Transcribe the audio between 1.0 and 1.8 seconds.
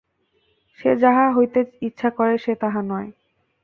যাহা হইতে